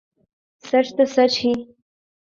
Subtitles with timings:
[0.63, 1.53] سچ تو سچ ہی